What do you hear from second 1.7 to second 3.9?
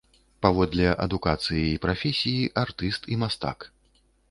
і прафесіі артыст і мастак.